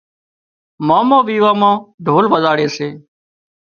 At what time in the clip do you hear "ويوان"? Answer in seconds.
1.27-1.55